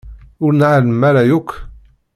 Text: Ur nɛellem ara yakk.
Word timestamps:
Ur 0.43 0.51
nɛellem 0.53 1.01
ara 1.09 1.21
yakk. 1.29 1.49